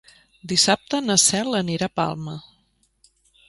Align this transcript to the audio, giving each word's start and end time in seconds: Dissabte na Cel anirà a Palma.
Dissabte 0.53 1.01
na 1.09 1.17
Cel 1.25 1.59
anirà 1.61 1.93
a 1.93 1.97
Palma. 2.03 2.37